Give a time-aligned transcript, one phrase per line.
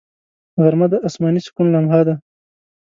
[0.61, 2.15] غرمه د آسماني سکون لمحه ده